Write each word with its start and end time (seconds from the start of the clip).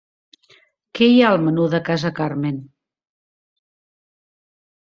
Què 0.99 1.09
hi 1.09 1.19
ha 1.19 1.27
al 1.33 1.37
menú 1.49 1.67
de 1.75 1.81
Casa 1.89 2.13
Carmen? 2.21 2.57